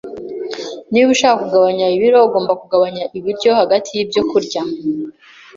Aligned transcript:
Niba 0.91 1.09
ushaka 1.15 1.39
kugabanya 1.43 1.85
ibiro, 1.95 2.17
ugomba 2.27 2.53
kugabanya 2.61 3.03
ibiryo 3.17 3.51
hagati 3.59 3.89
yibyo 3.97 4.21
kurya. 4.29 4.61